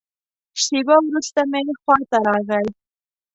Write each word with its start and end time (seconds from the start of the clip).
شېبه 0.63 0.95
وروسته 1.05 1.41
مې 1.51 1.61
خوا 1.81 1.97
ته 2.09 2.17
راغی. 2.27 2.67